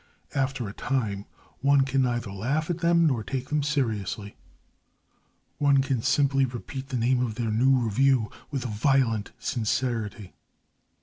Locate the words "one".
1.59-1.81, 5.59-5.83